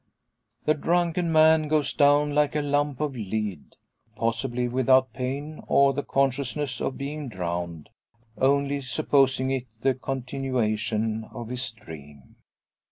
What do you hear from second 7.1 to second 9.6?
drowned; only supposing